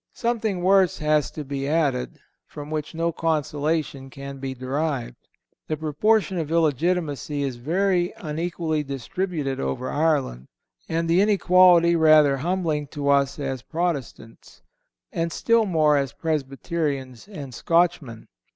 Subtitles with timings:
[0.13, 2.17] Something worse has to be added,
[2.47, 5.27] from which no consolation can be derived.
[5.67, 10.47] The proportion of illegitimacy is very unequally distributed over Ireland,
[10.89, 14.63] and the inequality rather humbling to us as Protestants,
[15.11, 18.27] and still more as Presbyterians and Scotchmen.